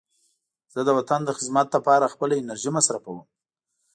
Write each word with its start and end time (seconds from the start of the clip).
زه 0.73 0.79
د 0.87 0.89
وطن 0.97 1.19
د 1.25 1.29
خدمت 1.37 1.67
لپاره 1.75 2.11
خپله 2.13 2.33
انرژي 2.41 2.71
مصرفوم. 2.77 3.19